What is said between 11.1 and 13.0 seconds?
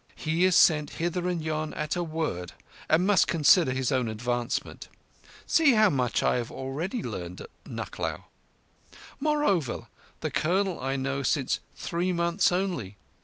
since three months only.